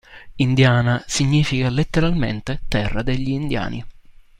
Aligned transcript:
Indiana 0.37 1.03
significa 1.05 1.69
letteralmente 1.69 2.61
"terra 2.67 3.03
degli 3.03 3.29
Indiani". 3.29 3.85